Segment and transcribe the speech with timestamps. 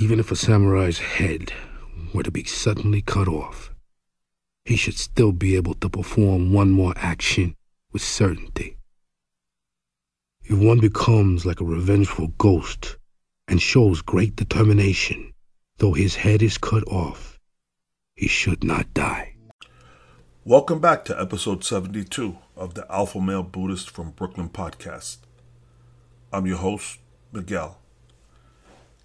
[0.00, 1.52] Even if a samurai's head
[2.14, 3.74] were to be suddenly cut off,
[4.64, 7.56] he should still be able to perform one more action
[7.92, 8.76] with certainty.
[10.44, 12.96] If one becomes like a revengeful ghost
[13.48, 15.32] and shows great determination,
[15.78, 17.40] though his head is cut off,
[18.14, 19.34] he should not die.
[20.44, 25.16] Welcome back to episode 72 of the Alpha Male Buddhist from Brooklyn podcast.
[26.32, 27.00] I'm your host,
[27.32, 27.80] Miguel.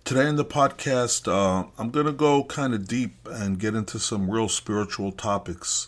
[0.06, 4.00] Today in the podcast, uh, I'm going to go kind of deep and get into
[4.00, 5.88] some real spiritual topics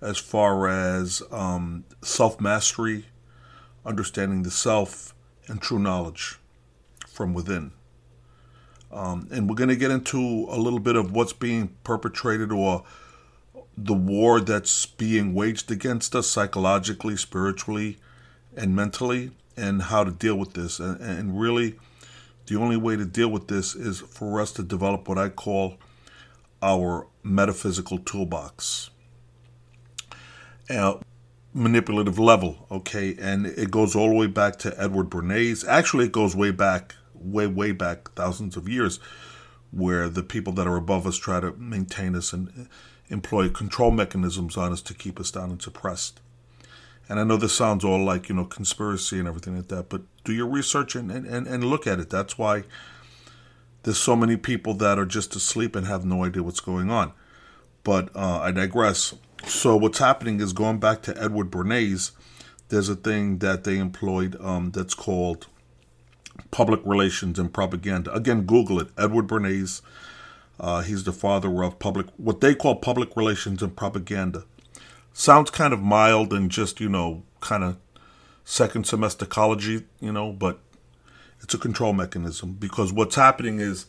[0.00, 3.04] as far as um, self mastery,
[3.84, 5.14] understanding the self,
[5.48, 6.38] and true knowledge
[7.06, 7.72] from within.
[8.90, 12.84] Um, and we're going to get into a little bit of what's being perpetrated or
[13.76, 17.98] the war that's being waged against us psychologically, spiritually,
[18.56, 20.80] and mentally, and how to deal with this.
[20.80, 21.74] And, and really,
[22.46, 25.76] the only way to deal with this is for us to develop what I call
[26.62, 28.90] our metaphysical toolbox.
[30.70, 30.94] Uh,
[31.52, 33.16] manipulative level, okay?
[33.20, 35.66] And it goes all the way back to Edward Bernays.
[35.66, 38.98] Actually, it goes way back, way, way back, thousands of years,
[39.70, 42.68] where the people that are above us try to maintain us and
[43.08, 46.20] employ control mechanisms on us to keep us down and suppressed.
[47.08, 50.02] And I know this sounds all like, you know, conspiracy and everything like that, but
[50.24, 52.10] do your research and, and, and look at it.
[52.10, 52.64] That's why
[53.84, 57.12] there's so many people that are just asleep and have no idea what's going on.
[57.84, 59.14] But uh, I digress.
[59.46, 62.10] So what's happening is going back to Edward Bernays,
[62.68, 65.46] there's a thing that they employed um, that's called
[66.50, 68.12] public relations and propaganda.
[68.12, 68.88] Again, Google it.
[68.98, 69.82] Edward Bernays.
[70.58, 74.44] Uh, he's the father of public, what they call public relations and propaganda
[75.18, 77.78] sounds kind of mild and just you know kind of
[78.44, 80.60] second semester college you know but
[81.40, 83.86] it's a control mechanism because what's happening is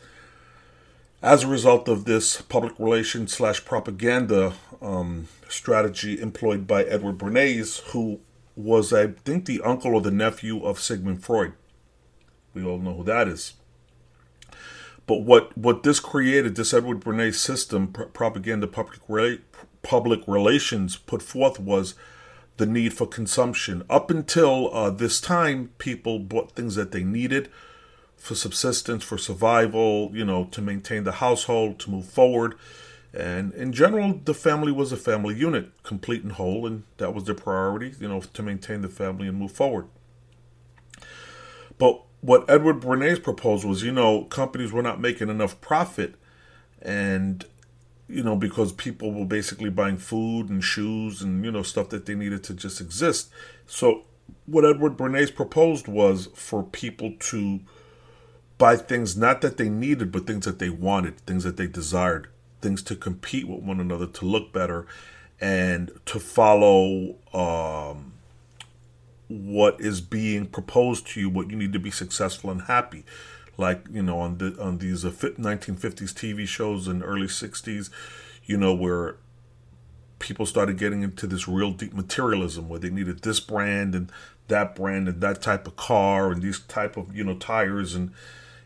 [1.22, 7.82] as a result of this public relations slash propaganda um, strategy employed by edward bernays
[7.92, 8.22] who
[8.56, 11.52] was i think the uncle or the nephew of sigmund freud.
[12.54, 13.54] We all know who that is.
[15.06, 19.08] But what what this created this edward bernays system propaganda public
[19.88, 21.96] public relations put forth was
[22.58, 23.84] the need for consumption.
[23.90, 27.50] Up until uh, this time, people bought things that they needed
[28.18, 32.56] for subsistence, for survival, you know, to maintain the household, to move forward.
[33.14, 37.24] And in general, the family was a family unit, complete and whole, and that was
[37.24, 39.86] the priority, you know, to maintain the family and move forward.
[41.78, 46.16] But what Edward Bernays proposed was, you know, companies were not making enough profit,
[46.82, 47.46] and
[48.10, 52.06] you know, because people were basically buying food and shoes and, you know, stuff that
[52.06, 53.30] they needed to just exist.
[53.66, 54.04] So,
[54.46, 57.60] what Edward Bernays proposed was for people to
[58.58, 62.28] buy things not that they needed, but things that they wanted, things that they desired,
[62.62, 64.86] things to compete with one another, to look better,
[65.40, 68.14] and to follow um,
[69.28, 73.04] what is being proposed to you, what you need to be successful and happy
[73.58, 75.36] like you know on the on these 1950s
[75.84, 77.90] uh, TV shows and early 60s,
[78.46, 79.18] you know where
[80.20, 84.12] people started getting into this real deep materialism where they needed this brand and
[84.48, 87.96] that brand and that type of car and these type of you know tires.
[87.96, 88.12] And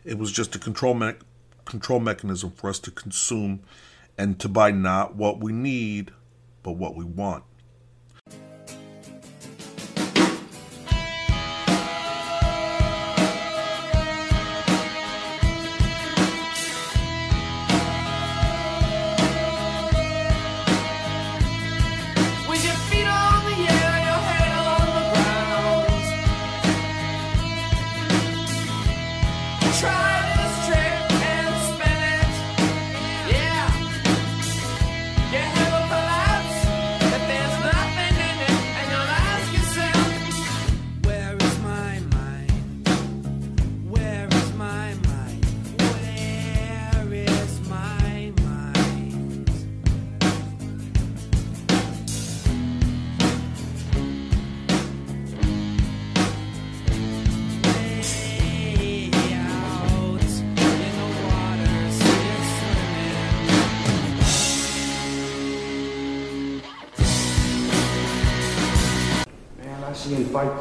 [0.04, 1.14] it was just a control me-
[1.64, 3.62] control mechanism for us to consume
[4.18, 6.12] and to buy not what we need
[6.62, 7.44] but what we want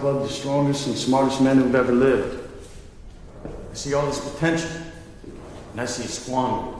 [0.01, 2.49] Club the strongest and smartest men who've ever lived.
[3.45, 4.71] I see all this potential,
[5.73, 6.73] and I see it squandered.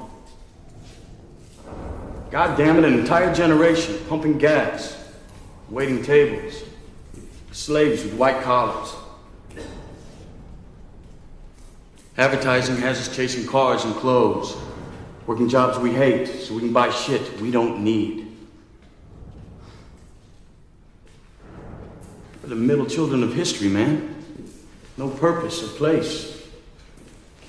[2.32, 4.98] God damn it, an entire generation pumping gas,
[5.70, 6.64] waiting tables,
[7.52, 8.92] slaves with white collars.
[12.18, 14.58] Advertising has us chasing cars and clothes,
[15.28, 18.21] working jobs we hate so we can buy shit we don't need.
[22.42, 24.16] We're the middle children of history, man.
[24.98, 26.48] No purpose or place.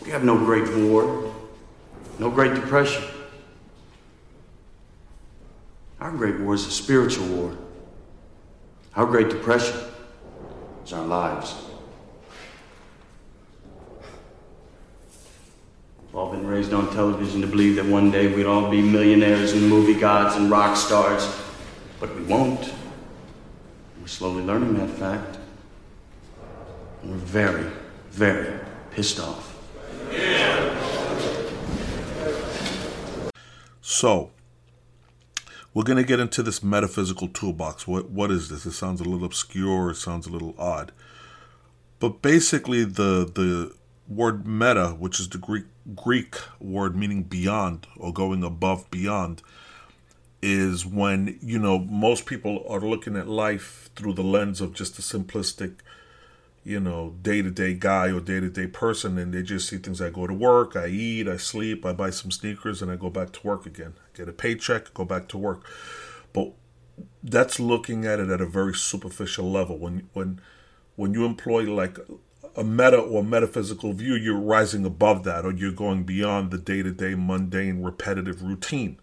[0.04, 1.32] We have no great war,
[2.18, 3.02] no great depression.
[6.00, 7.56] Our great war is a spiritual war.
[8.96, 9.76] Our great depression
[10.84, 11.54] is our lives.
[16.02, 19.52] We've all been raised on television to believe that one day we'd all be millionaires
[19.52, 21.26] and movie gods and rock stars,
[22.00, 22.74] but we won't.
[24.02, 25.38] We're slowly learning that fact.
[27.02, 27.70] And we're very,
[28.10, 28.58] very
[28.90, 29.56] pissed off.
[33.80, 34.32] So,
[35.72, 37.86] we're going to get into this metaphysical toolbox.
[37.86, 38.66] What what is this?
[38.66, 39.92] It sounds a little obscure.
[39.92, 40.90] It sounds a little odd.
[42.00, 43.72] But basically, the the
[44.08, 49.42] word meta, which is the Greek Greek word meaning beyond or going above beyond,
[50.42, 54.98] is when you know most people are looking at life through the lens of just
[54.98, 55.76] a simplistic
[56.64, 59.78] you know, day to day guy or day to day person, and they just see
[59.78, 60.00] things.
[60.00, 63.10] I go to work, I eat, I sleep, I buy some sneakers, and I go
[63.10, 63.94] back to work again.
[64.14, 65.64] Get a paycheck, go back to work.
[66.32, 66.52] But
[67.22, 69.78] that's looking at it at a very superficial level.
[69.78, 70.40] When when
[70.94, 71.98] when you employ like
[72.56, 76.82] a meta or metaphysical view, you're rising above that, or you're going beyond the day
[76.82, 78.98] to day mundane, repetitive routine,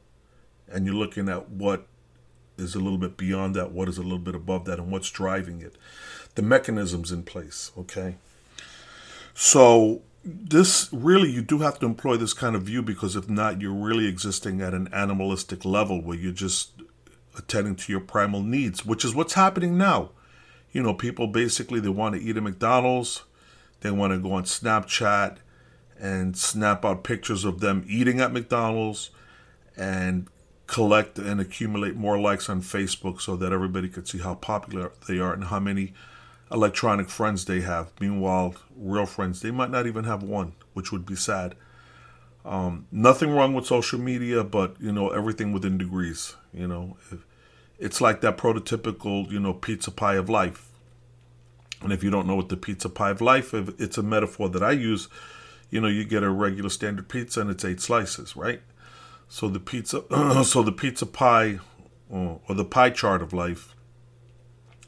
[0.72, 1.88] and you're looking at what
[2.58, 5.10] is a little bit beyond that, what is a little bit above that, and what's
[5.10, 5.76] driving it
[6.36, 7.72] the mechanisms in place.
[7.78, 8.16] Okay.
[9.34, 13.62] So this really you do have to employ this kind of view because if not,
[13.62, 16.72] you're really existing at an animalistic level where you're just
[17.38, 20.12] attending to your primal needs, which is what's happening now.
[20.72, 23.24] You know, people basically they want to eat at McDonald's,
[23.82, 25.38] they want to go on Snapchat
[26.00, 29.10] and snap out pictures of them eating at McDonald's
[29.76, 30.28] and
[30.70, 35.18] collect and accumulate more likes on Facebook so that everybody could see how popular they
[35.18, 35.94] are and how many
[36.52, 37.92] electronic friends they have.
[38.00, 41.56] Meanwhile, real friends, they might not even have one, which would be sad.
[42.46, 46.36] Um, nothing wrong with social media, but you know everything within degrees.
[46.54, 46.98] You know,
[47.80, 50.70] it's like that prototypical you know pizza pie of life.
[51.82, 54.62] And if you don't know what the pizza pie of life, it's a metaphor that
[54.62, 55.08] I use.
[55.72, 58.62] You know, you get a regular standard pizza and it's eight slices, right?
[59.30, 60.04] So the pizza,
[60.44, 61.60] so the pizza pie,
[62.10, 63.76] or, the pie chart of life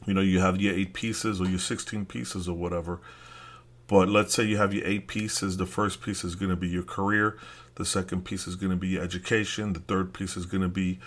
[0.05, 2.99] you know, you have your eight pieces or your 16 pieces or whatever.
[3.87, 5.57] But let's say you have your eight pieces.
[5.57, 7.37] The first piece is going to be your career.
[7.75, 9.73] The second piece is going to be your education.
[9.73, 10.99] The third piece is going to be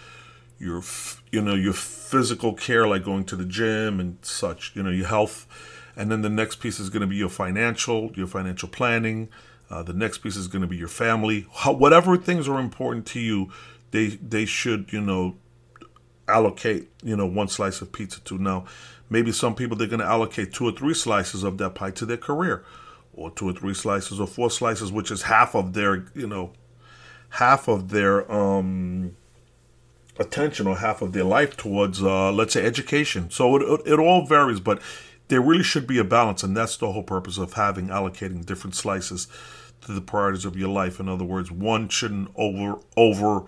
[0.58, 0.82] your,
[1.32, 4.72] you know, your physical care, like going to the gym and such.
[4.76, 5.46] You know, your health.
[5.96, 9.28] And then the next piece is going to be your financial, your financial planning.
[9.70, 11.46] Uh, the next piece is going to be your family.
[11.52, 13.50] How, whatever things are important to you,
[13.90, 15.36] they they should you know
[16.28, 18.38] allocate, you know, one slice of pizza to.
[18.38, 18.64] Now,
[19.10, 22.06] maybe some people they're going to allocate two or three slices of that pie to
[22.06, 22.64] their career,
[23.12, 26.52] or two or three slices or four slices, which is half of their, you know,
[27.30, 29.16] half of their um,
[30.18, 33.30] attention or half of their life towards, uh, let's say, education.
[33.30, 34.80] So it, it, it all varies, but
[35.28, 38.74] there really should be a balance, and that's the whole purpose of having allocating different
[38.74, 39.26] slices
[39.82, 41.00] to the priorities of your life.
[41.00, 43.46] In other words, one shouldn't over over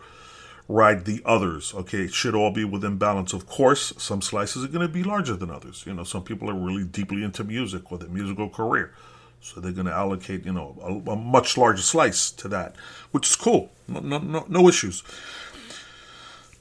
[0.68, 1.72] ride the others.
[1.74, 3.32] Okay, it should all be within balance.
[3.32, 5.84] Of course, some slices are going to be larger than others.
[5.86, 8.92] You know, some people are really deeply into music or their musical career.
[9.40, 12.74] So they're going to allocate, you know, a, a, much larger slice to that,
[13.12, 13.70] which is cool.
[13.86, 15.04] No, no, no, no issues.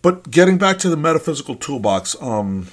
[0.03, 2.67] But getting back to the metaphysical toolbox, um,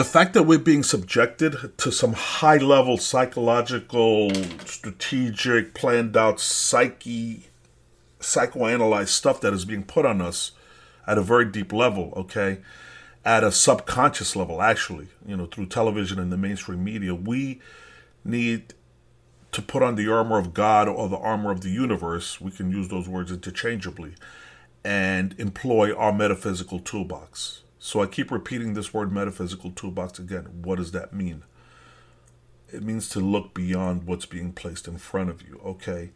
[0.00, 4.30] the fact that we're being subjected to some high level psychological,
[4.64, 7.50] strategic, planned out psyche
[8.18, 10.52] psychoanalyzed stuff that is being put on us
[11.06, 12.60] at a very deep level, okay?
[13.26, 17.60] At a subconscious level, actually, you know, through television and the mainstream media, we
[18.24, 18.72] need
[19.52, 22.40] to put on the armor of God or the armor of the universe.
[22.40, 24.14] We can use those words interchangeably
[24.82, 27.64] and employ our metaphysical toolbox.
[27.80, 30.62] So I keep repeating this word metaphysical toolbox again.
[30.62, 31.42] What does that mean?
[32.72, 36.10] It means to look beyond what's being placed in front of you, okay?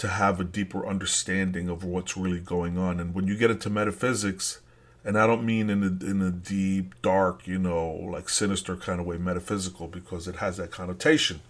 [0.00, 2.98] to have a deeper understanding of what's really going on.
[2.98, 4.60] And when you get into metaphysics,
[5.04, 8.98] and I don't mean in a, in a deep, dark, you know, like sinister kind
[8.98, 11.42] of way, metaphysical, because it has that connotation.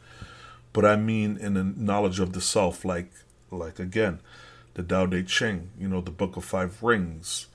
[0.73, 3.12] But I mean in a knowledge of the self, like,
[3.52, 4.19] like again,
[4.75, 7.47] the Tao Te Ching, you know, the Book of Five Rings,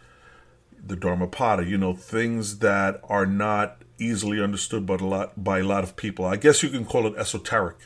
[0.86, 5.64] the Dharmapada, you know, things that are not easily understood by a lot by a
[5.64, 6.26] lot of people.
[6.26, 7.78] I guess you can call it esoteric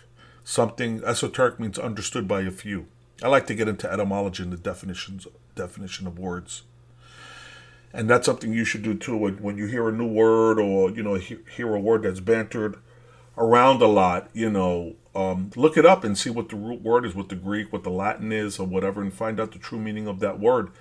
[0.49, 2.87] Something esoteric means understood by a few.
[3.21, 6.63] I like to get into etymology and the definitions definition of words.
[7.93, 9.15] And that's something you should do too.
[9.15, 12.79] When, you hear a new word or, you know, hear a word that's bantered
[13.37, 17.05] around a lot, you know, um, look it up and see what the root word
[17.05, 19.79] is, what the Greek, what the Latin is, or whatever, and find out the true
[19.79, 20.71] meaning of that word.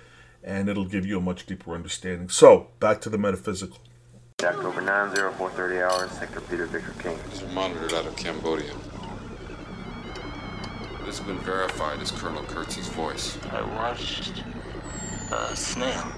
[0.43, 2.29] And it'll give you a much deeper understanding.
[2.29, 3.77] So, back to the metaphysical.
[4.41, 7.19] October 9, 0430 hours, Sector Peter Victor King.
[7.29, 8.73] These are monitored out of Cambodia.
[11.05, 13.37] This has been verified as Colonel Kurtz's voice.
[13.51, 14.43] I watched
[15.31, 16.13] a snail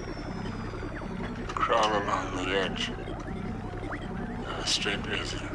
[1.48, 5.48] crawl along the edge of a straight razor.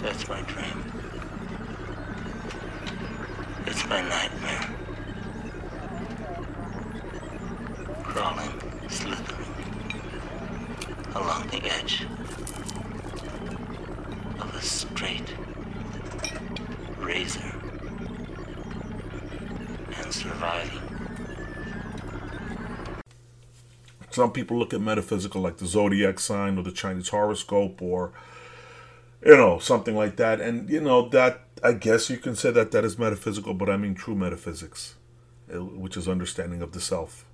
[0.00, 0.92] That's my dream.
[3.66, 4.77] It's my nightmare.
[8.18, 8.50] Crawling,
[8.88, 9.46] slithering
[11.14, 12.04] along the edge
[14.40, 15.32] of a straight
[16.98, 17.54] razor
[19.98, 20.80] and surviving.
[24.10, 28.10] Some people look at metaphysical like the zodiac sign or the Chinese horoscope or
[29.24, 30.40] you know, something like that.
[30.40, 33.76] And, you know, that, I guess you can say that that is metaphysical, but I
[33.76, 34.96] mean true metaphysics,
[35.54, 37.24] uh, which is understanding of the self.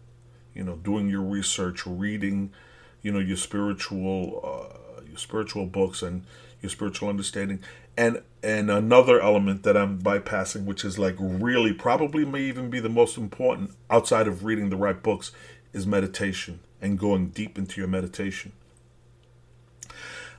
[0.54, 2.52] You know, doing your research, reading,
[3.02, 6.24] you know, your spiritual, uh, your spiritual books and
[6.62, 7.60] your spiritual understanding.
[7.96, 12.80] And, and another element that I'm bypassing, which is like really probably may even be
[12.80, 15.32] the most important outside of reading the right books,
[15.72, 18.52] is meditation and going deep into your meditation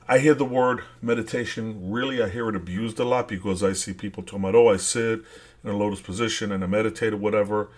[0.08, 3.92] I hear the word meditation, really, I hear it abused a lot because I see
[3.92, 5.24] people talking about, oh, I sit
[5.64, 7.70] in a lotus position and I meditate or whatever.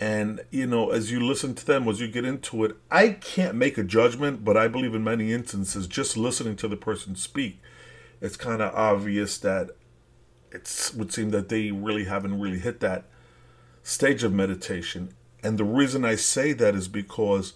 [0.00, 3.54] And, you know, as you listen to them, as you get into it, I can't
[3.54, 7.60] make a judgment, but I believe in many instances, just listening to the person speak,
[8.20, 9.70] it's kind of obvious that
[10.50, 13.04] it would seem that they really haven't really hit that
[13.82, 15.14] stage of meditation.
[15.42, 17.54] And the reason I say that is because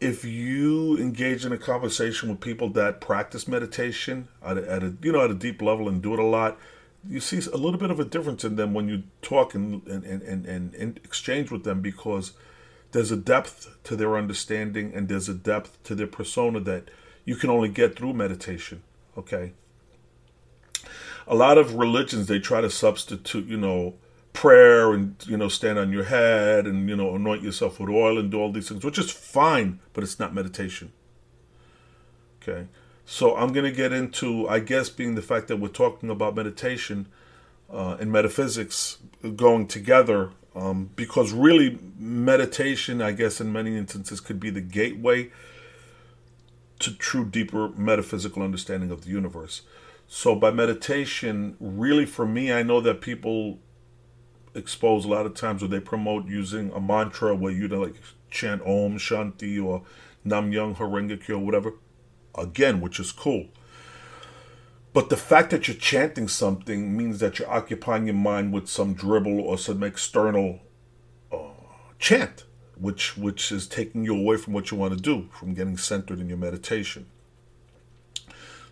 [0.00, 4.94] if you engage in a conversation with people that practice meditation at a, at a,
[5.00, 6.58] you know at a deep level and do it a lot
[7.08, 10.04] you see a little bit of a difference in them when you talk and and,
[10.04, 12.32] and, and, and exchange with them because
[12.92, 16.88] there's a depth to their understanding and there's a depth to their persona that
[17.24, 18.82] you can only get through meditation
[19.16, 19.52] okay?
[21.26, 23.94] A lot of religions they try to substitute you know
[24.32, 28.18] prayer and you know stand on your head and you know anoint yourself with oil
[28.18, 30.90] and do all these things which is fine but it's not meditation
[32.42, 32.66] okay
[33.04, 36.34] so i'm going to get into i guess being the fact that we're talking about
[36.34, 37.06] meditation
[37.72, 38.98] uh, and metaphysics
[39.36, 45.30] going together um, because really meditation i guess in many instances could be the gateway
[46.78, 49.62] to true deeper metaphysical understanding of the universe
[50.06, 53.58] so by meditation really for me i know that people
[54.54, 57.94] expose a lot of times where they promote using a mantra where you like
[58.30, 59.82] chant Om Shanti or
[60.24, 61.74] Nam Myoho Renge Kyo or whatever.
[62.36, 63.46] Again, which is cool.
[64.92, 68.92] But the fact that you're chanting something means that you're occupying your mind with some
[68.92, 70.60] dribble or some external
[71.30, 71.38] uh,
[71.98, 72.44] chant,
[72.76, 76.20] which which is taking you away from what you want to do, from getting centered
[76.20, 77.06] in your meditation.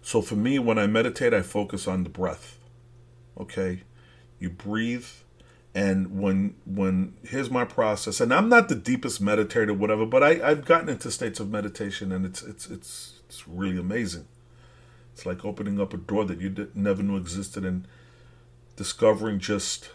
[0.03, 2.59] So for me, when I meditate, I focus on the breath.
[3.39, 3.83] Okay,
[4.39, 5.07] you breathe
[5.75, 10.41] and when when here's my process and i'm not the deepest meditator whatever but I,
[10.43, 14.27] i've gotten into states of meditation and it's it's it's it's really amazing
[15.13, 17.87] it's like opening up a door that you never knew existed and
[18.77, 19.91] discovering just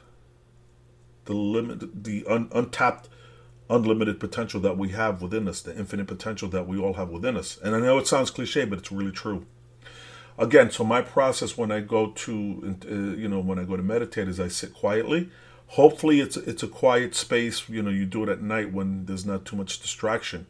[1.26, 3.10] the limit the un, untapped
[3.70, 7.36] unlimited potential that we have within us the infinite potential that we all have within
[7.36, 9.46] us and i know it sounds cliche but it's really true
[10.38, 13.84] again so my process when i go to uh, you know when i go to
[13.84, 15.30] meditate is i sit quietly
[15.70, 17.68] Hopefully, it's it's a quiet space.
[17.68, 20.46] You know, you do it at night when there's not too much distraction.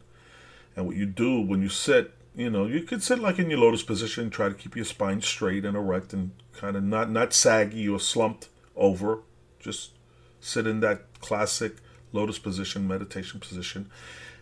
[0.76, 3.58] And what you do when you sit, you know, you could sit like in your
[3.58, 7.32] lotus position, try to keep your spine straight and erect, and kind of not not
[7.32, 9.20] saggy or slumped over.
[9.58, 9.92] Just
[10.40, 11.76] sit in that classic
[12.12, 13.90] lotus position, meditation position.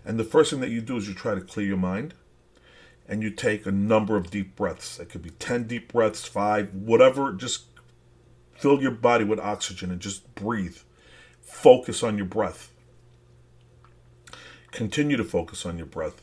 [0.05, 2.13] And the first thing that you do is you try to clear your mind
[3.09, 4.99] and you take a number of deep breaths.
[4.99, 7.33] It could be 10 deep breaths, five, whatever.
[7.33, 7.65] Just
[8.55, 10.79] Fill your body with oxygen and just breathe.
[11.43, 12.71] Focus on your breath.
[14.71, 16.23] Continue to focus on your breath.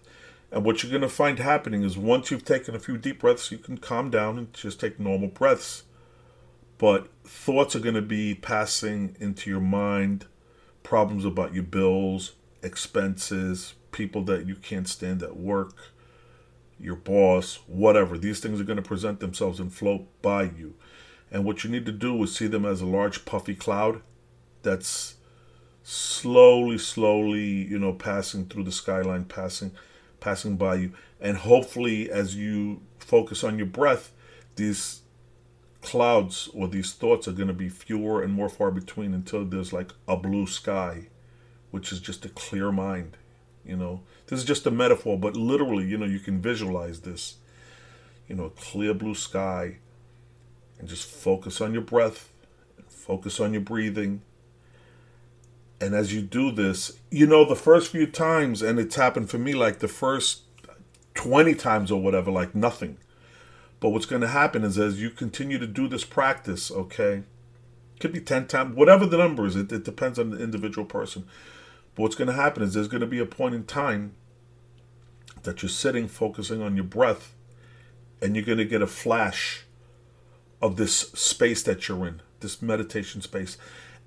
[0.52, 3.52] And what you're going to find happening is once you've taken a few deep breaths,
[3.52, 5.84] you can calm down and just take normal breaths.
[6.78, 10.26] But thoughts are going to be passing into your mind
[10.84, 15.76] problems about your bills, expenses, people that you can't stand at work,
[16.80, 18.18] your boss, whatever.
[18.18, 20.74] These things are going to present themselves and float by you
[21.32, 24.02] And what you need to do is see them as a large puffy cloud
[24.64, 25.16] that's
[25.82, 29.72] slowly, slowly, you know, passing through the skyline, passing,
[30.22, 30.94] passing by you.
[31.20, 34.14] And hopefully, as you focus on your breath,
[34.56, 35.02] these
[35.82, 39.74] clouds or these thoughts are going to be fewer and more far between until there's
[39.74, 41.08] like a blue sky,
[41.72, 43.18] which is just a clear mind.
[43.66, 47.36] You know, this is just a metaphor, but literally, you know, you can visualize this.
[48.28, 49.80] You know, a clear blue sky,
[50.80, 52.32] and just focus on your breath,
[52.88, 54.22] focus on your breathing.
[55.82, 59.40] And as you do this, you know, the first few times, and it's happened for
[59.40, 60.44] me like the first
[61.16, 62.98] 20 times or whatever, like nothing.
[63.80, 67.24] But what's going to happen is as you continue to do this practice, okay,
[68.00, 71.26] could be 10 times, whatever the number is, it, it depends on the individual person.
[71.96, 74.14] But what's going to happen is there's going to be a point in time
[75.42, 77.34] that you're sitting focusing on your breath
[78.22, 79.66] and you're going to get a flash
[80.62, 83.58] of this space that you're in, this meditation space.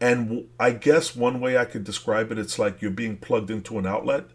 [0.00, 3.78] And I guess one way I could describe it, it's like you're being plugged into
[3.78, 4.26] an outlet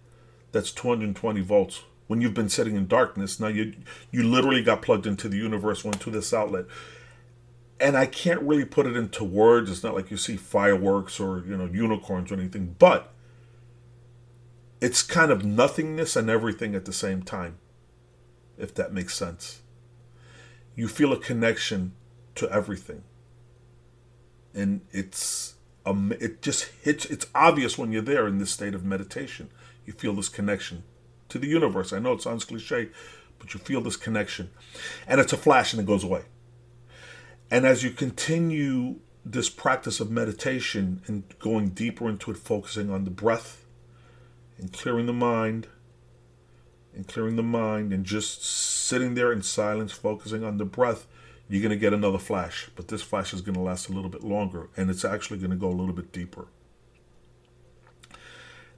[0.51, 1.83] that's 220 volts.
[2.07, 3.75] When you've been sitting in darkness, now you
[4.11, 6.65] you literally got plugged into the universe, went to this outlet.
[7.79, 9.69] And I can't really put it into words.
[9.69, 13.13] It's not like you see fireworks or you know unicorns or anything, but
[14.81, 17.57] it's kind of nothingness and everything at the same time,
[18.57, 19.61] if that makes sense.
[20.75, 21.93] You feel a connection
[22.35, 23.03] to everything.
[24.53, 28.83] And it's um, it just hits it's obvious when you're there in this state of
[28.83, 29.49] meditation.
[29.85, 30.83] You feel this connection
[31.29, 31.93] to the universe.
[31.93, 32.89] I know it sounds cliche,
[33.37, 34.49] but you feel this connection.
[35.07, 36.23] And it's a flash and it goes away.
[37.51, 43.05] And as you continue this practice of meditation and going deeper into it, focusing on
[43.05, 43.65] the breath
[44.57, 45.67] and clearing the mind
[46.93, 51.07] and clearing the mind and just sitting there in silence, focusing on the breath,
[51.49, 52.69] you're going to get another flash.
[52.75, 55.49] But this flash is going to last a little bit longer and it's actually going
[55.49, 56.47] to go a little bit deeper.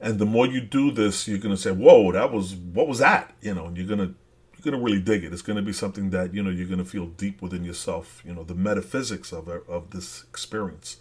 [0.00, 2.98] And the more you do this, you're going to say, "Whoa, that was what was
[2.98, 4.14] that?" You know, and you're going to
[4.56, 5.32] you're going to really dig it.
[5.32, 8.20] It's going to be something that you know you're going to feel deep within yourself.
[8.26, 10.96] You know, the metaphysics of of this experience.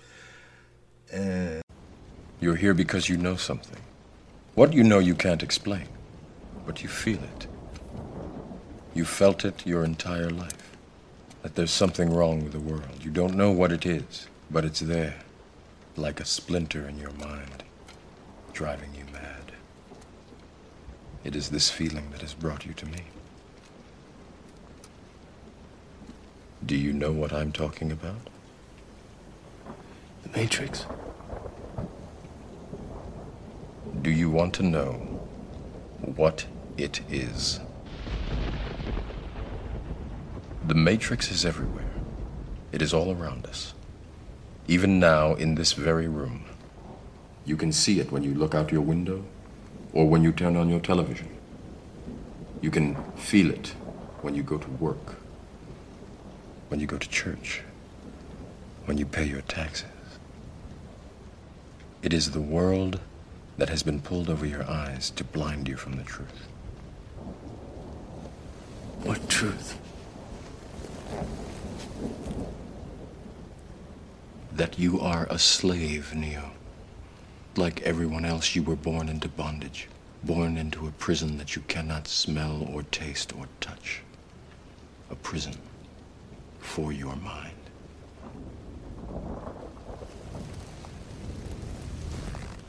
[1.12, 1.64] And
[2.40, 3.82] you're here because you know something.
[4.54, 5.88] What you know you can't explain,
[6.68, 7.48] but you feel it.
[8.94, 10.61] You felt it your entire life.
[11.42, 13.04] That there's something wrong with the world.
[13.04, 15.16] You don't know what it is, but it's there,
[15.96, 17.64] like a splinter in your mind,
[18.54, 19.52] driving you mad.
[21.24, 23.02] It is this feeling that has brought you to me.
[26.64, 28.30] Do you know what I'm talking about?
[30.24, 30.86] The Matrix.
[34.02, 34.94] Do you want to know
[36.00, 36.46] what
[36.78, 37.60] it is?
[40.64, 41.90] The Matrix is everywhere.
[42.72, 43.74] It is all around us.
[44.68, 46.46] Even now, in this very room.
[47.46, 49.26] You can see it when you look out your window
[49.92, 51.30] or when you turn on your television.
[52.62, 53.74] You can feel it
[54.22, 55.16] when you go to work,
[56.70, 57.64] when you go to church,
[58.86, 59.88] when you pay your taxes.
[62.04, 63.00] It is the world
[63.58, 66.48] that has been pulled over your eyes to blind you from the truth.
[69.04, 69.81] What truth?
[74.54, 76.52] That you are a slave, Neo.
[77.56, 79.88] Like everyone else, you were born into bondage,
[80.24, 84.04] born into a prison that you cannot smell or taste or touch.
[85.10, 85.56] A prison
[86.60, 87.56] for your mind.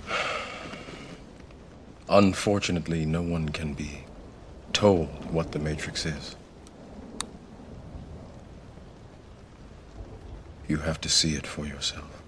[2.09, 4.05] Unfortunately, no one can be
[4.73, 6.35] told what the Matrix is.
[10.73, 12.23] You have to see it for yourself.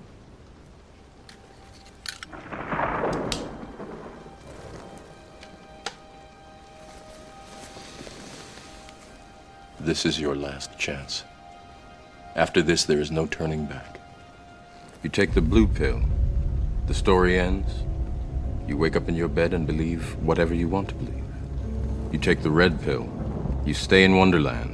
[9.81, 11.25] This is your last chance.
[12.37, 13.99] After this, there is no turning back.
[15.03, 16.03] You take the blue pill,
[16.87, 17.73] the story ends.
[18.69, 21.25] You wake up in your bed and believe whatever you want to believe.
[22.13, 23.09] You take the red pill,
[23.65, 24.74] you stay in Wonderland,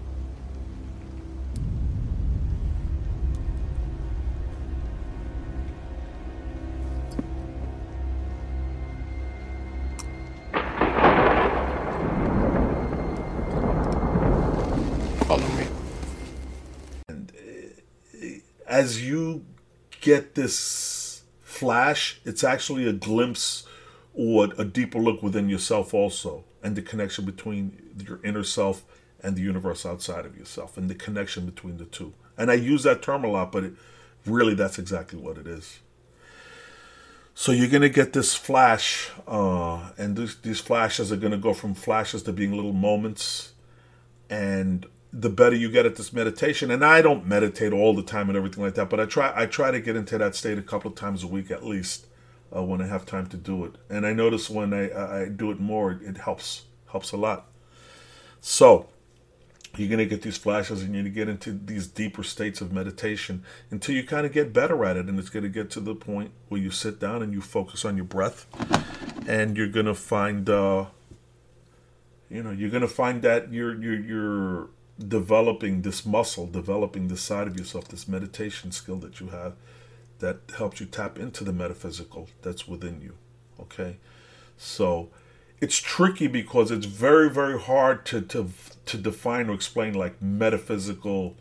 [20.11, 23.65] Get this flash, it's actually a glimpse
[24.13, 27.63] or a deeper look within yourself also, and the connection between
[28.05, 28.83] your inner self
[29.23, 32.13] and the universe outside of yourself, and the connection between the two.
[32.37, 33.73] And I use that term a lot, but it,
[34.25, 35.79] really that's exactly what it is.
[37.33, 41.73] So you're gonna get this flash, uh, and this, these flashes are gonna go from
[41.73, 43.53] flashes to being little moments,
[44.29, 46.71] and the better you get at this meditation.
[46.71, 49.45] And I don't meditate all the time and everything like that, but I try I
[49.45, 52.07] try to get into that state a couple of times a week at least
[52.55, 53.75] uh, when I have time to do it.
[53.89, 57.47] And I notice when I I do it more, it helps helps a lot.
[58.39, 58.87] So
[59.77, 62.59] you're going to get these flashes and you're going to get into these deeper states
[62.59, 65.69] of meditation until you kind of get better at it and it's going to get
[65.71, 68.47] to the point where you sit down and you focus on your breath
[69.27, 70.85] and you're going to find uh
[72.29, 74.69] you know you're going to find that you're you're you're
[75.07, 79.53] developing this muscle developing this side of yourself this meditation skill that you have
[80.19, 83.15] that helps you tap into the metaphysical that's within you
[83.61, 83.97] okay?
[84.57, 85.09] So
[85.59, 88.49] it's tricky because it's very very hard to to
[88.85, 91.35] to define or explain like metaphysical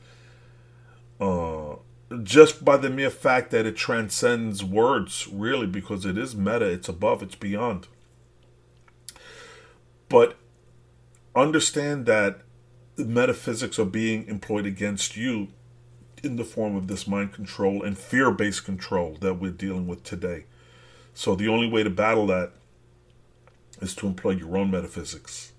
[1.21, 1.77] uh
[2.23, 6.89] just by the mere fact that it transcends words really because it is meta it's
[6.89, 7.87] above it's beyond.
[10.09, 10.37] But
[11.37, 12.41] understand that
[13.05, 15.49] the metaphysics are being employed against you
[16.23, 20.45] in the form of this mind control and fear-based control that we're dealing with today
[21.15, 22.53] so the only way to battle that
[23.81, 25.53] is to employ your own metaphysics.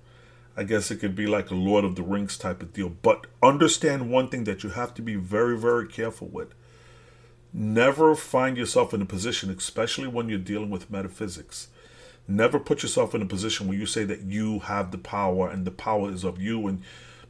[0.55, 2.89] I guess it could be like a Lord of the Rings type of deal.
[2.89, 6.53] But understand one thing that you have to be very, very careful with.
[7.53, 11.67] Never find yourself in a position, especially when you're dealing with metaphysics.
[12.27, 15.65] Never put yourself in a position where you say that you have the power and
[15.65, 16.67] the power is of you.
[16.67, 16.81] And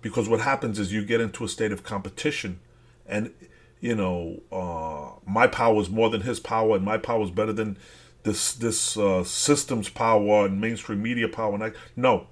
[0.02, 2.60] because what happens is you get into a state of competition,
[3.06, 3.34] and
[3.80, 7.54] you know, uh, my power is more than his power, and my power is better
[7.54, 7.78] than
[8.24, 11.54] this this uh, system's power and mainstream media power.
[11.56, 12.28] And I, no,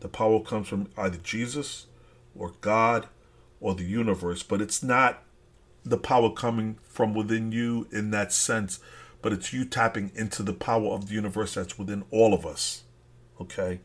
[0.00, 1.86] the power comes from either Jesus
[2.34, 3.08] or God
[3.60, 5.22] or the universe, but it's not
[5.84, 8.80] the power coming from within you in that sense,
[9.22, 12.82] but it's you tapping into the power of the universe that's within all of us.
[13.40, 13.80] Okay?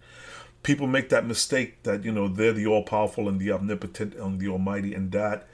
[0.63, 4.39] People make that mistake that, you know, they're the all powerful and the omnipotent and
[4.39, 5.47] the almighty, and that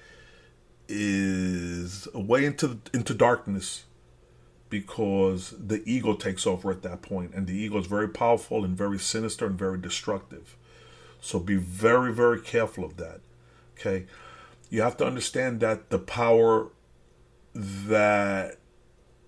[0.87, 3.85] is a way into into darkness
[4.69, 8.77] because the ego takes over at that point and the ego is very powerful and
[8.77, 10.57] very sinister and very destructive.
[11.21, 13.21] So be very very careful of that
[13.77, 14.05] okay?
[14.69, 16.69] You have to understand that the power
[17.53, 18.57] that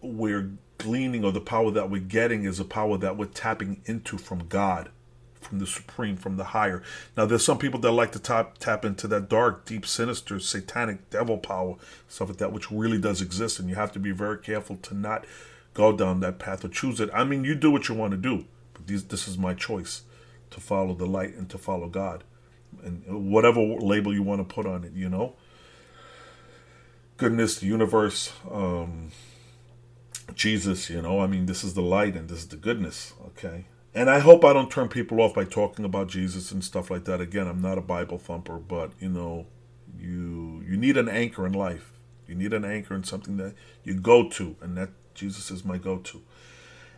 [0.02, 4.18] we're gleaning or the power that we're getting is a power that we're tapping into
[4.18, 4.90] from god
[5.48, 6.84] from the supreme from the higher.
[7.16, 11.10] Now there's some people that like to tap tap into that dark deep sinister satanic
[11.10, 11.76] devil power
[12.10, 14.94] stuff like that which really does exist and you have to be very careful to
[14.94, 15.26] not
[15.74, 17.10] go down that path or choose it.
[17.14, 20.04] I mean you do what you want to do but these, this is my choice
[20.52, 22.24] to follow the light and to follow god
[22.84, 25.36] and whatever label you want to put on it you know?
[27.16, 29.12] Goodness the universe um
[30.36, 31.22] jesus you know?
[31.22, 34.46] I mean this is the light and this is the goodness okay and I hope
[34.46, 37.22] I don't turn people off by talking about Jesus and stuff like that.
[37.22, 39.48] Again, I'm not a Bible thumper, but you know,
[40.00, 41.94] you you need an anchor in life.
[42.28, 45.78] You need an anchor in something that you go to, and that Jesus is my
[45.78, 46.22] go-to.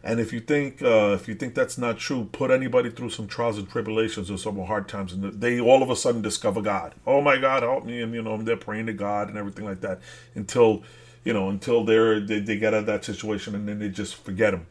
[0.04, 3.28] And if you think uh, if you think that's not true, put anybody through some
[3.28, 6.95] trials and tribulations or some hard times, and they all of a sudden discover God.
[7.06, 8.02] Oh my God, help me!
[8.02, 9.99] And you know they're praying to God and everything like that
[10.36, 10.84] until
[11.23, 14.15] you know until they're they, they get out of that situation, and then they just
[14.15, 14.67] forget Him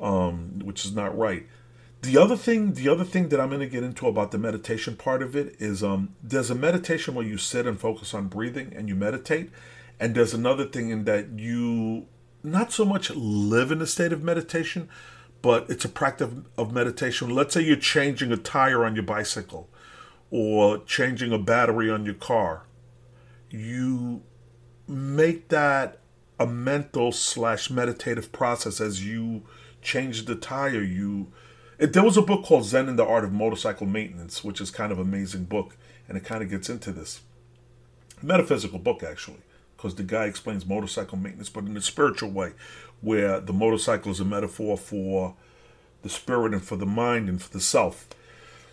[0.00, 1.46] um, which is not right.
[2.02, 4.96] The other thing, the other thing that I'm going to get into about the meditation
[4.96, 8.72] part of it is um, there's a meditation where you sit and focus on breathing
[8.74, 9.50] and you meditate,
[9.98, 12.06] and there's another thing in that you
[12.42, 14.88] not so much live in a state of meditation,
[15.42, 17.28] but it's a practice of meditation.
[17.28, 19.68] Let's say you're changing a tire on your bicycle
[20.30, 22.64] or changing a battery on your car.
[23.50, 24.22] You
[24.86, 25.98] make that
[26.40, 29.42] a mental slash meditative process as you
[29.82, 30.82] change the tire.
[30.82, 31.30] You,
[31.78, 34.70] it, there was a book called Zen and the Art of Motorcycle Maintenance, which is
[34.70, 35.76] kind of amazing book,
[36.08, 37.20] and it kind of gets into this
[38.22, 39.42] metaphysical book actually,
[39.76, 42.52] because the guy explains motorcycle maintenance, but in a spiritual way,
[43.02, 45.34] where the motorcycle is a metaphor for
[46.02, 48.08] the spirit and for the mind and for the self.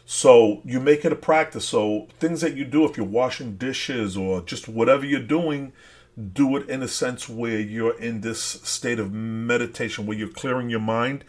[0.05, 1.67] So you make it a practice.
[1.67, 5.73] So things that you do, if you're washing dishes or just whatever you're doing,
[6.17, 10.69] do it in a sense where you're in this state of meditation where you're clearing
[10.69, 11.23] your mind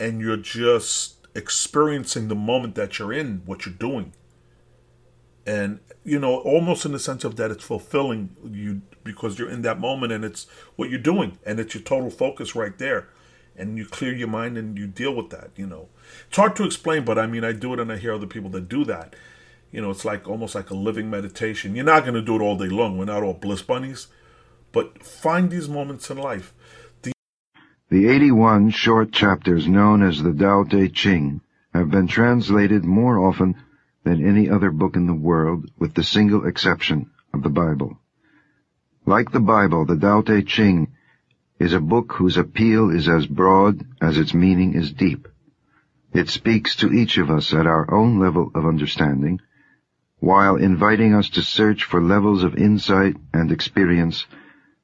[0.00, 4.12] and you're just experiencing the moment that you're in, what you're doing.
[5.46, 9.62] and you know almost in the sense of that it's fulfilling you because you're in
[9.62, 13.08] that moment and it's what you're doing and it's your total focus right there.
[13.56, 15.88] And you clear your mind and you deal with that you know.
[16.28, 18.50] It's hard to explain but i mean i do it and i hear other people
[18.50, 19.14] that do that.
[19.72, 21.74] You know it's like almost like a living meditation.
[21.76, 22.98] You're not going to do it all day long.
[22.98, 24.08] We're not all bliss bunnies
[24.72, 26.54] but find these moments in life
[27.02, 27.12] the,
[27.90, 31.40] the 81 short chapters known as the Tao Te Ching
[31.74, 33.54] have been translated more often
[34.04, 37.98] than any other book in the world, with the single exception of the Bible.
[39.06, 40.92] Like the Bible, the Tao Te Ching
[41.58, 45.28] is a book whose appeal is as broad as its meaning is deep.
[46.12, 49.40] It speaks to each of us at our own level of understanding,
[50.18, 54.26] while inviting us to search for levels of insight and experience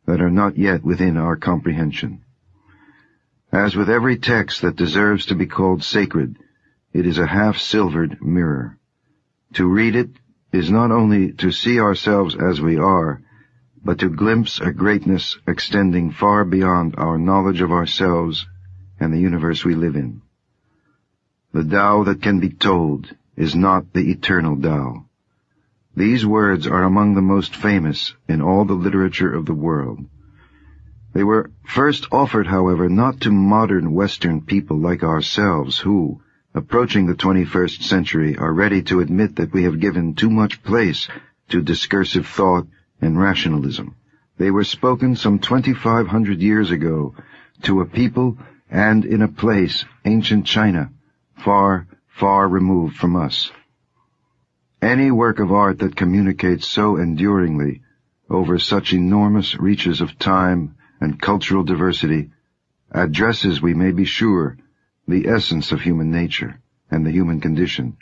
[0.09, 2.23] that are not yet within our comprehension.
[3.53, 6.39] As with every text that deserves to be called sacred,
[6.95, 8.79] it is a half-silvered mirror.
[9.57, 10.09] To read it
[10.51, 13.21] is not only to see ourselves as we are,
[13.85, 18.47] but to glimpse a greatness extending far beyond our knowledge of ourselves
[18.99, 20.23] and the universe we live in.
[21.53, 25.05] The Tao that can be told is not the eternal Tao.
[25.99, 30.07] These words are among the most famous in all the literature of the world.
[31.13, 36.21] They were first offered, however, not to modern Western people like ourselves who,
[36.55, 41.09] approaching the 21st century, are ready to admit that we have given too much place
[41.49, 42.69] to discursive thought
[43.01, 43.97] and rationalism.
[44.37, 47.17] They were spoken some 2,500 years ago
[47.63, 48.39] to a people
[48.71, 50.93] and in a place, ancient China,
[51.35, 53.51] far, far removed from us.
[54.81, 57.83] Any work of art that communicates so enduringly
[58.31, 62.31] over such enormous reaches of time and cultural diversity
[62.93, 64.57] addresses, we may be sure,
[65.07, 66.61] the essence of human nature
[66.91, 67.97] and the human condition,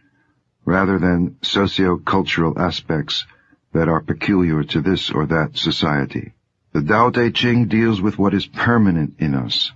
[0.65, 3.27] rather than socio-cultural aspects
[3.73, 6.35] that are peculiar to this or that society.
[6.73, 9.73] The Tao Te Ching deals with what is permanent in us.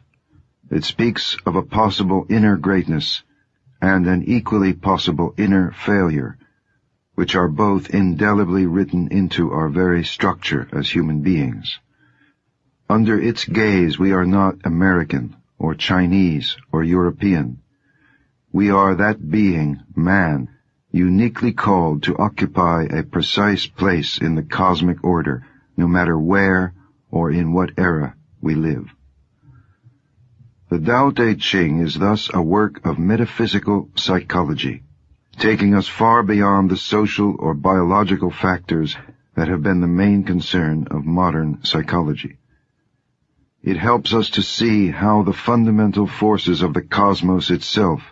[0.71, 3.23] It speaks of a possible inner greatness
[3.81, 6.37] and an equally possible inner failure,
[7.21, 11.79] which are both indelibly written into our very structure as human beings.
[12.89, 17.59] Under its gaze we are not American or Chinese or European.
[18.55, 20.49] We are that being, man,
[20.93, 25.45] uniquely called to occupy a precise place in the cosmic order,
[25.77, 26.73] no matter where
[27.11, 28.87] or in what era we live.
[30.71, 34.85] The Tao Te Ching is thus a work of metaphysical psychology,
[35.40, 38.94] taking us far beyond the social or biological factors
[39.35, 42.37] that have been the main concern of modern psychology.
[43.62, 48.03] It helps us to see how the fundamental forces of the cosmos itself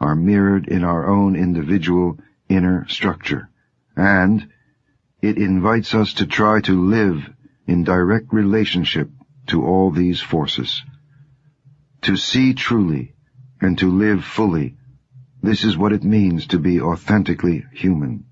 [0.00, 3.50] are mirrored in our own individual inner structure,
[3.96, 4.48] and
[5.20, 7.28] it invites us to try to live
[7.66, 9.10] in direct relationship
[9.48, 10.82] to all these forces.
[12.02, 13.14] To see truly
[13.60, 14.77] and to live fully,
[15.42, 18.24] this is what it means to be authentically human.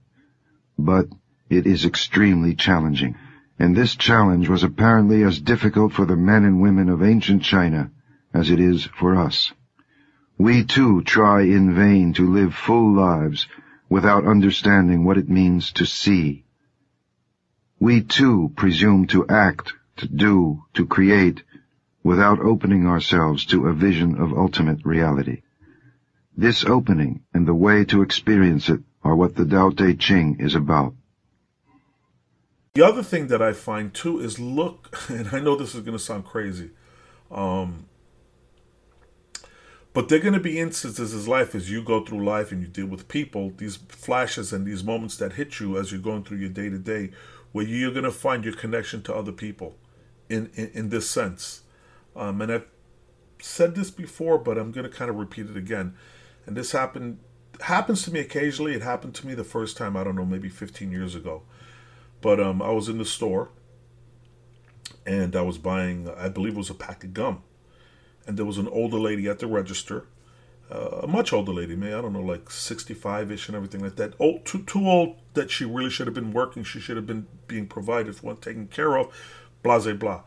[0.79, 1.09] But
[1.49, 3.17] it is extremely challenging
[3.59, 7.91] and this challenge was apparently as difficult for the men and women of ancient China
[8.35, 9.53] as it is for us.
[10.37, 13.49] We too try in vain to live full lives
[13.89, 16.45] without understanding what it means to see.
[17.81, 21.43] We too presume to act, to do, to create,
[22.03, 25.43] without opening ourselves to a vision of ultimate reality.
[26.37, 30.55] This opening and the way to experience it are what the Tao Te Ching is
[30.55, 30.95] about.
[32.75, 35.97] The other thing that I find too is look, and I know this is going
[35.97, 36.71] to sound crazy,
[37.31, 37.87] um,
[39.95, 42.61] but there are going to be instances in life as you go through life and
[42.61, 46.23] you deal with people, these flashes and these moments that hit you as you're going
[46.23, 47.13] through your day to day,
[47.53, 49.75] where you're going to find your connection to other people
[50.29, 51.63] in, in, in this sense.
[52.15, 52.67] Um, and I've
[53.41, 55.95] said this before, but I'm going to kind of repeat it again.
[56.47, 57.19] And this happened
[57.63, 58.75] happens to me occasionally.
[58.75, 61.43] It happened to me the first time, I don't know, maybe 15 years ago.
[62.21, 63.51] But um, I was in the store
[65.05, 67.43] and I was buying, I believe it was a pack of gum.
[68.27, 70.07] And there was an older lady at the register,
[70.71, 73.97] uh, a much older lady, maybe, I don't know, like 65 ish and everything like
[73.97, 74.15] that.
[74.19, 76.65] Old, too, too old that she really should have been working.
[76.65, 79.15] She should have been being provided for taken care of,
[79.63, 80.23] blah, blah, blah.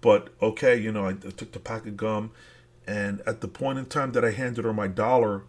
[0.00, 2.30] But okay, you know, I took the pack of gum.
[2.86, 5.42] And at the point in time that I handed her my dollar,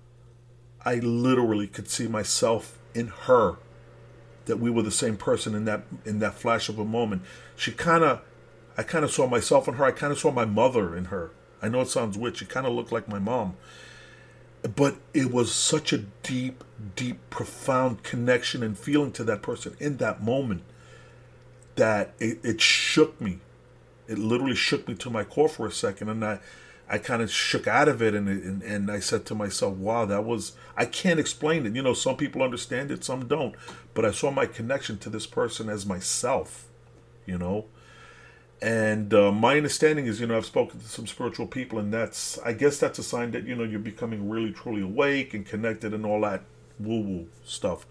[0.85, 3.55] I literally could see myself in her
[4.45, 7.21] that we were the same person in that in that flash of a moment.
[7.55, 8.21] She kind of,
[8.77, 9.85] I kind of saw myself in her.
[9.85, 11.31] I kind of saw my mother in her.
[11.61, 12.37] I know it sounds weird.
[12.37, 13.55] She kind of looked like my mom.
[14.75, 16.63] but it was such a deep,
[16.95, 20.63] deep, profound connection and feeling to that person in that moment
[21.75, 23.39] that it, it shook me.
[24.07, 26.39] It literally shook me to my core for a second, and I,
[26.93, 30.05] I kind of shook out of it, and, and and I said to myself, "Wow,
[30.05, 31.75] that was I can't explain it.
[31.75, 33.55] You know, some people understand it, some don't,
[33.95, 36.67] but I saw my connection to this person as myself,
[37.25, 37.65] you know."
[38.61, 42.37] And uh, my understanding is, you know, I've spoken to some spiritual people, and that's,
[42.45, 45.95] I guess, that's a sign that you know you're becoming really truly awake and connected
[45.95, 46.43] and all that
[46.79, 47.87] woo woo stuff.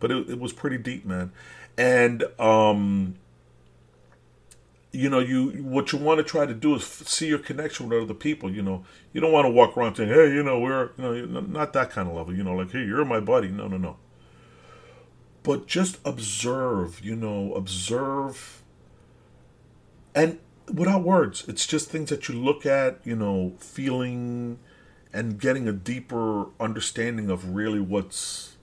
[0.00, 1.30] But it, it was pretty deep, man.
[1.78, 3.14] And um,
[4.92, 8.02] you know, you what you want to try to do is see your connection with
[8.02, 8.50] other people.
[8.50, 11.40] You know, you don't want to walk around saying, "Hey, you know, we're you know,
[11.40, 13.96] not that kind of level." You know, like, "Hey, you're my buddy." No, no, no.
[15.42, 17.00] But just observe.
[17.04, 18.62] You know, observe,
[20.14, 20.40] and
[20.72, 23.00] without words, it's just things that you look at.
[23.04, 24.58] You know, feeling,
[25.12, 28.56] and getting a deeper understanding of really what's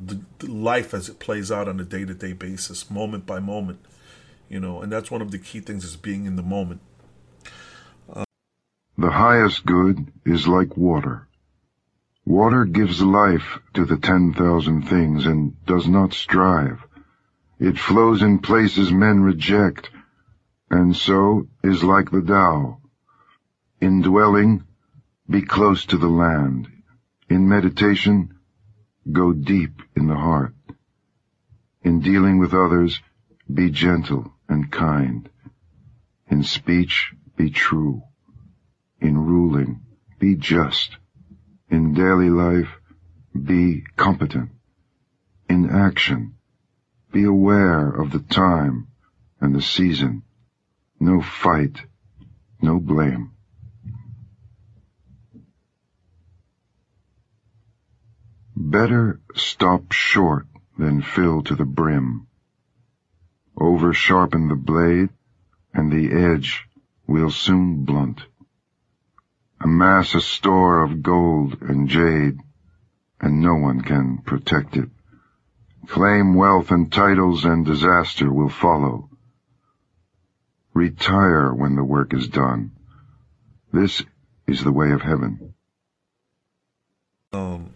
[0.00, 3.38] the, the life as it plays out on a day to day basis, moment by
[3.38, 3.80] moment
[4.52, 6.82] you know, and that's one of the key things is being in the moment.
[8.12, 8.26] Uh,
[8.98, 11.26] the highest good is like water.
[12.26, 16.80] Water gives life to the ten thousand things and does not strive.
[17.58, 19.88] It flows in places men reject,
[20.70, 22.78] and so is like the Tao.
[23.80, 24.64] In dwelling,
[25.30, 26.68] be close to the land.
[27.30, 28.34] In meditation,
[29.10, 30.54] go deep in the heart.
[31.82, 33.00] In dealing with others,
[33.52, 35.28] be gentle and kind.
[36.28, 38.02] In speech, be true.
[39.00, 39.80] In ruling,
[40.18, 40.96] be just.
[41.70, 42.68] In daily life,
[43.34, 44.50] be competent.
[45.48, 46.34] In action,
[47.10, 48.88] be aware of the time
[49.40, 50.22] and the season.
[51.00, 51.80] No fight,
[52.60, 53.32] no blame.
[58.54, 60.46] Better stop short
[60.78, 62.26] than fill to the brim.
[63.62, 65.10] Over sharpen the blade,
[65.72, 66.68] and the edge
[67.06, 68.20] will soon blunt.
[69.60, 72.40] Amass a store of gold and jade,
[73.20, 74.90] and no one can protect it.
[75.86, 79.08] Claim wealth and titles, and disaster will follow.
[80.74, 82.72] Retire when the work is done.
[83.72, 84.02] This
[84.48, 85.54] is the way of heaven.
[87.32, 87.72] Um,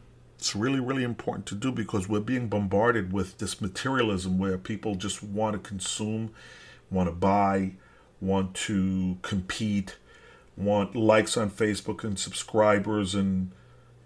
[0.47, 4.95] it's really really important to do because we're being bombarded with this materialism where people
[4.95, 6.31] just want to consume
[6.89, 7.73] want to buy
[8.21, 9.97] want to compete
[10.57, 13.51] want likes on facebook and subscribers and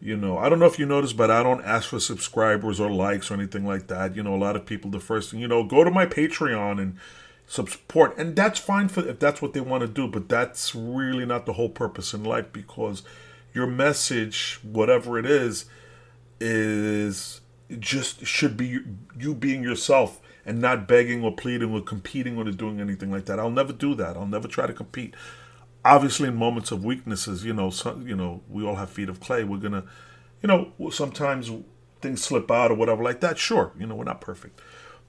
[0.01, 2.91] you know i don't know if you noticed but i don't ask for subscribers or
[2.91, 4.17] likes or anything like that.
[4.17, 6.81] You know a lot of people the first thing you know go to my patreon
[6.81, 6.97] and
[7.47, 11.27] support and that's fine for if that's what they want to do but that's really
[11.27, 13.03] not the whole purpose in life because
[13.53, 15.67] your message whatever it is
[16.41, 17.41] is
[17.79, 18.81] just should be
[19.19, 23.39] you being yourself and not begging or pleading or competing or doing anything like that.
[23.39, 24.17] I'll never do that.
[24.17, 25.15] I'll never try to compete.
[25.85, 29.21] Obviously, in moments of weaknesses, you know, some, you know, we all have feet of
[29.21, 29.45] clay.
[29.45, 29.85] We're gonna,
[30.43, 31.51] you know, sometimes
[32.01, 33.39] things slip out or whatever like that.
[33.39, 34.61] Sure, you know, we're not perfect,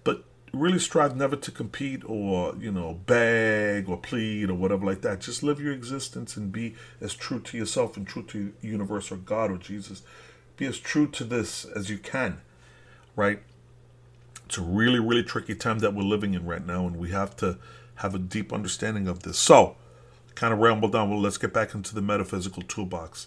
[0.03, 5.01] but really strive never to compete or you know beg or plead or whatever like
[5.01, 5.21] that.
[5.21, 9.17] Just live your existence and be as true to yourself and true to universe or
[9.17, 10.03] God or Jesus
[10.61, 12.39] be as true to this as you can,
[13.15, 13.41] right?
[14.45, 17.35] It's a really, really tricky time that we're living in right now, and we have
[17.37, 17.57] to
[17.95, 19.39] have a deep understanding of this.
[19.39, 19.75] So,
[20.35, 21.09] kind of rambled down.
[21.09, 23.25] Well, let's get back into the metaphysical toolbox.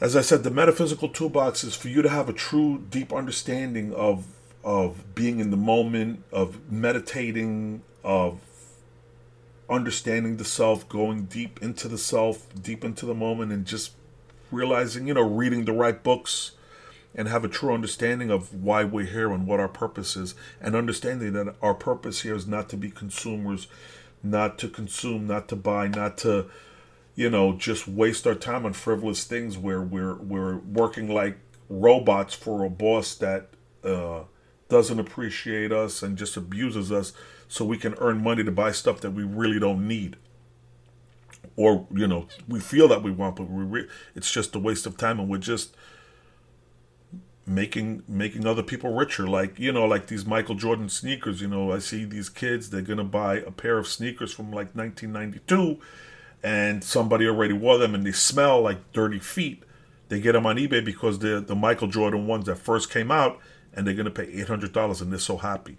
[0.00, 3.92] As I said, the metaphysical toolbox is for you to have a true, deep understanding
[3.92, 4.26] of
[4.62, 8.40] of being in the moment, of meditating, of
[9.70, 13.92] understanding the self, going deep into the self, deep into the moment, and just
[14.56, 16.52] realizing, you know, reading the right books
[17.14, 20.74] and have a true understanding of why we're here and what our purpose is, and
[20.74, 23.68] understanding that our purpose here is not to be consumers,
[24.22, 26.46] not to consume, not to buy, not to,
[27.14, 31.38] you know, just waste our time on frivolous things where we're we're working like
[31.68, 33.48] robots for a boss that
[33.82, 34.20] uh,
[34.68, 37.12] doesn't appreciate us and just abuses us,
[37.48, 40.16] so we can earn money to buy stuff that we really don't need
[41.56, 44.86] or you know we feel that we want, but we re- it's just a waste
[44.86, 45.74] of time, and we're just
[47.46, 49.26] making making other people richer.
[49.26, 51.40] Like you know, like these Michael Jordan sneakers.
[51.40, 54.74] You know, I see these kids; they're gonna buy a pair of sneakers from like
[54.74, 55.80] 1992,
[56.42, 59.62] and somebody already wore them, and they smell like dirty feet.
[60.08, 63.38] They get them on eBay because they're the Michael Jordan ones that first came out,
[63.72, 65.78] and they're gonna pay eight hundred dollars, and they're so happy.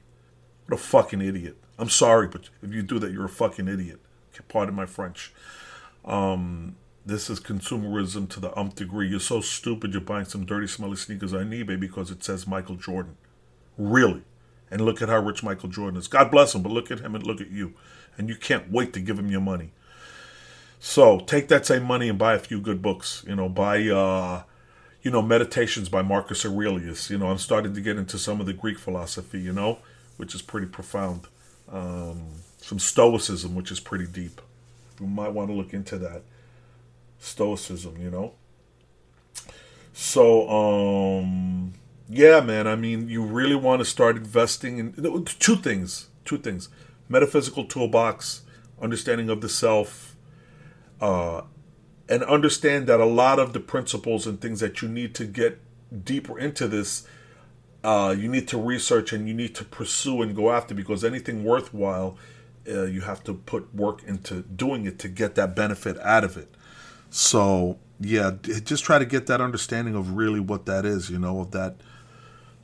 [0.65, 1.57] What a fucking idiot!
[1.77, 3.99] I'm sorry, but if you do that, you're a fucking idiot.
[4.47, 5.33] Pardon my French.
[6.07, 9.07] Um, this is consumerism to the umph degree.
[9.07, 12.75] You're so stupid you're buying some dirty, smelly sneakers on eBay because it says Michael
[12.75, 13.17] Jordan.
[13.77, 14.23] Really.
[14.71, 16.07] And look at how rich Michael Jordan is.
[16.07, 17.73] God bless him, but look at him and look at you.
[18.17, 19.71] And you can't wait to give him your money.
[20.79, 23.23] So take that same money and buy a few good books.
[23.27, 24.43] You know, buy, uh,
[25.01, 27.09] you know, Meditations by Marcus Aurelius.
[27.09, 29.79] You know, I'm starting to get into some of the Greek philosophy, you know,
[30.17, 31.27] which is pretty profound.
[31.71, 32.27] Um,
[32.57, 34.41] some Stoicism, which is pretty deep.
[34.99, 36.23] You might want to look into that.
[37.19, 38.33] Stoicism, you know.
[39.93, 41.73] So, um,
[42.09, 42.67] yeah, man.
[42.67, 46.09] I mean, you really want to start investing in two things.
[46.25, 46.69] Two things:
[47.09, 48.41] metaphysical toolbox,
[48.81, 50.15] understanding of the self,
[51.01, 51.41] uh,
[52.09, 55.59] and understand that a lot of the principles and things that you need to get
[56.03, 57.07] deeper into this,
[57.83, 61.43] uh, you need to research and you need to pursue and go after because anything
[61.43, 62.17] worthwhile,
[62.67, 66.37] uh, you have to put work into doing it to get that benefit out of
[66.37, 66.53] it.
[67.09, 71.39] So yeah, just try to get that understanding of really what that is, you know,
[71.39, 71.75] of that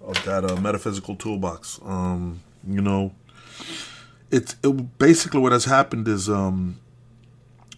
[0.02, 1.80] of that uh, metaphysical toolbox.
[1.84, 3.14] Um, you know,
[4.32, 6.80] it's it, basically what has happened is um,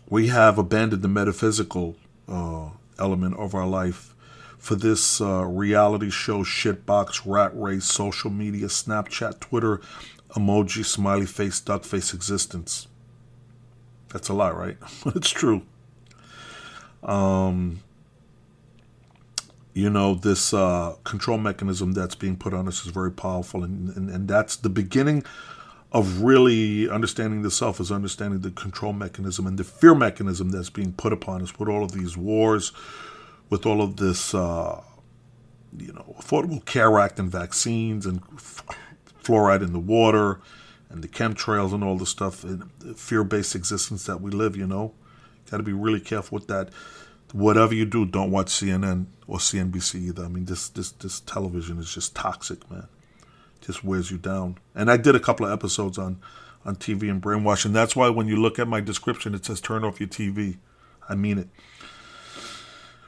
[0.09, 1.95] we have abandoned the metaphysical
[2.27, 2.69] uh,
[2.99, 4.15] element of our life
[4.57, 9.79] for this uh, reality show, shitbox, rat race, social media, Snapchat, Twitter,
[10.35, 12.87] emoji, smiley face, duck face existence.
[14.11, 14.77] That's a lot, right?
[15.03, 15.63] But it's true.
[17.03, 17.81] Um,
[19.73, 23.95] you know, this uh, control mechanism that's being put on us is very powerful, and,
[23.95, 25.25] and, and that's the beginning
[25.91, 30.69] of really understanding the self is understanding the control mechanism and the fear mechanism that's
[30.69, 32.71] being put upon us with all of these wars,
[33.49, 34.81] with all of this, uh,
[35.77, 38.21] you know, Affordable Care Act and vaccines and
[39.25, 40.39] fluoride in the water
[40.89, 44.55] and the chemtrails and all the stuff, and fear-based existence that we live.
[44.55, 44.93] You know,
[45.49, 46.69] got to be really careful with that.
[47.33, 50.25] Whatever you do, don't watch CNN or CNBC either.
[50.25, 52.87] I mean, this this this television is just toxic, man
[53.65, 54.57] just wears you down.
[54.73, 56.19] And I did a couple of episodes on
[56.63, 57.73] on TV and brainwashing.
[57.73, 60.57] That's why when you look at my description, it says turn off your TV.
[61.07, 61.47] I mean it.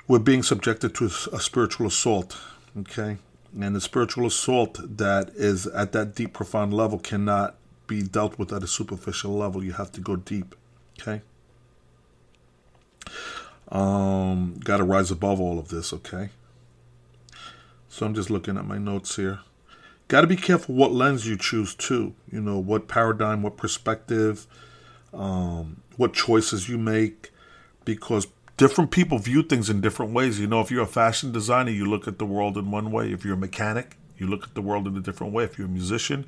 [0.07, 2.37] We're being subjected to a spiritual assault,
[2.77, 3.17] okay?
[3.59, 7.55] And the spiritual assault that is at that deep, profound level cannot
[7.87, 9.63] be dealt with at a superficial level.
[9.63, 10.55] You have to go deep,
[10.99, 11.21] okay?
[13.69, 16.29] Um, got to rise above all of this, okay?
[17.89, 19.39] So I'm just looking at my notes here
[20.07, 22.13] got to be careful what lens you choose too.
[22.31, 24.47] You know, what paradigm, what perspective,
[25.13, 27.31] um, what choices you make,
[27.85, 28.27] because
[28.57, 30.39] different people view things in different ways.
[30.39, 33.11] You know, if you're a fashion designer, you look at the world in one way.
[33.11, 35.43] If you're a mechanic, you look at the world in a different way.
[35.43, 36.25] If you're a musician,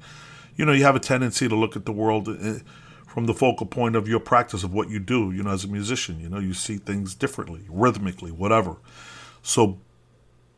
[0.56, 2.60] you know, you have a tendency to look at the world eh,
[3.08, 5.32] from the focal point of your practice of what you do.
[5.32, 8.78] You know, as a musician, you know, you see things differently, rhythmically, whatever.
[9.42, 9.80] So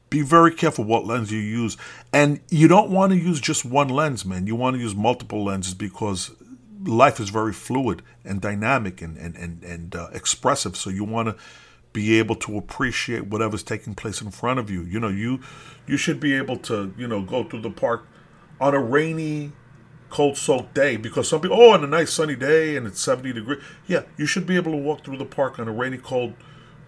[0.10, 1.78] be very careful what lens you use.
[2.12, 4.46] And you don't want to use just one lens, man.
[4.46, 6.32] You want to use multiple lenses because
[6.84, 10.76] life is very fluid and dynamic and, and, and, and uh, expressive.
[10.76, 11.36] So you want to
[11.94, 14.84] be able to appreciate whatever's taking place in front of you.
[14.84, 15.42] You know, you
[15.88, 18.08] you should be able to, you know, go through the park
[18.60, 19.52] on a rainy,
[20.10, 23.34] cold soaked day because some people, oh, on a nice sunny day and it's 70
[23.34, 23.62] degrees.
[23.88, 26.34] Yeah, you should be able to walk through the park on a rainy, cold,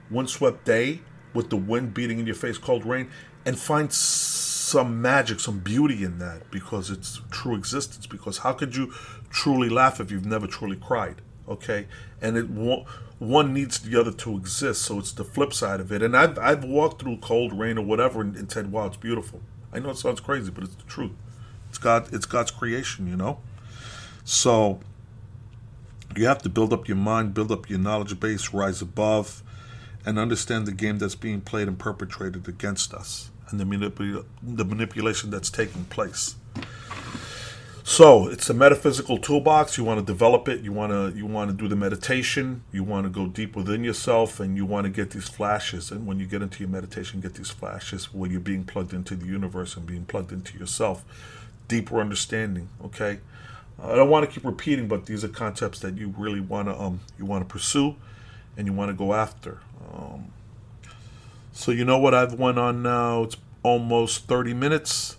[0.09, 1.01] windswept day
[1.33, 3.09] with the wind beating in your face, cold rain,
[3.45, 3.91] and find
[4.73, 8.07] some magic, some beauty in that because it's true existence.
[8.07, 8.91] Because how could you
[9.29, 11.21] truly laugh if you've never truly cried?
[11.47, 11.85] Okay,
[12.21, 12.47] and it
[13.19, 16.01] one needs the other to exist, so it's the flip side of it.
[16.01, 19.41] And I've I've walked through cold rain or whatever and, and said, "Wow, it's beautiful."
[19.71, 21.11] I know it sounds crazy, but it's the truth.
[21.69, 22.11] It's God.
[22.11, 23.41] It's God's creation, you know.
[24.23, 24.79] So
[26.15, 29.43] you have to build up your mind, build up your knowledge base, rise above
[30.05, 34.65] and understand the game that's being played and perpetrated against us and the, manipul- the
[34.65, 36.35] manipulation that's taking place.
[37.85, 39.77] So it's a metaphysical toolbox.
[39.77, 40.61] You want to develop it.
[40.61, 42.63] You want to you want to do the meditation.
[42.71, 45.91] You want to go deep within yourself, and you want to get these flashes.
[45.91, 49.15] And when you get into your meditation, get these flashes where you're being plugged into
[49.15, 51.03] the universe and being plugged into yourself.
[51.67, 52.69] Deeper understanding.
[52.85, 53.19] Okay.
[53.83, 56.79] I don't want to keep repeating, but these are concepts that you really want to
[56.79, 57.97] um you want to pursue,
[58.55, 59.59] and you want to go after.
[59.93, 60.31] Um,
[61.53, 63.23] so you know what I've went on now?
[63.23, 65.17] It's almost 30 minutes.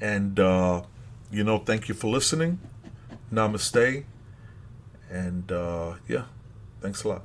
[0.00, 0.82] And, uh,
[1.30, 2.58] you know, thank you for listening.
[3.32, 4.04] Namaste.
[5.10, 6.24] And, uh, yeah,
[6.80, 7.22] thanks a lot.